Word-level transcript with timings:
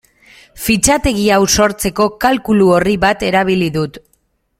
Fitxategi 0.61 1.27
hau 1.35 1.43
sortzeko 1.55 2.07
kalkulu-orri 2.25 2.95
bat 3.05 3.27
erabili 3.29 3.69
dut. 3.77 4.01